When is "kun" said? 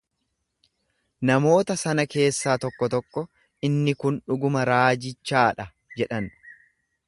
4.05-4.19